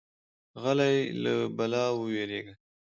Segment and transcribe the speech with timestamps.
[0.61, 2.53] غلی، له بلا ووېریږي.